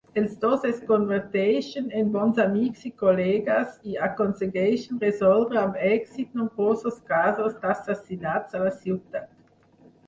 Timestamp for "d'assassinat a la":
7.65-8.75